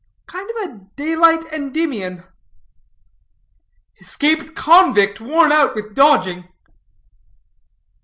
[0.25, 2.23] "Kind of daylight Endymion."
[3.99, 6.49] "Escaped convict, worn out with dodging."